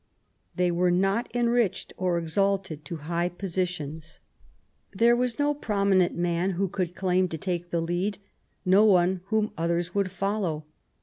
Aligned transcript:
They 0.55 0.71
were 0.71 0.89
not 0.89 1.29
enriched 1.35 1.93
or 1.95 2.17
exalted 2.17 2.83
to 2.85 2.95
high 3.05 3.29
positions. 3.29 4.19
There 4.93 5.15
was 5.15 5.37
no 5.37 5.53
prominent 5.53 6.15
man 6.17 6.53
who 6.57 6.69
could 6.69 6.95
claim 6.95 7.27
to 7.27 7.37
take 7.37 7.69
the 7.69 7.81
lead, 7.81 8.17
no 8.65 8.83
one 8.83 9.21
whom 9.25 9.49
224 9.49 9.53
QUEEN 9.53 9.53
ELIZABETH, 9.53 9.63
others 9.67 9.93
would 9.93 10.11
follow. 10.11 10.65